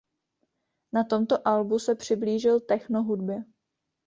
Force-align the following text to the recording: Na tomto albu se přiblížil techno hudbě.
Na 0.93 1.03
tomto 1.03 1.47
albu 1.47 1.79
se 1.79 1.95
přiblížil 1.95 2.59
techno 2.59 3.03
hudbě. 3.03 3.43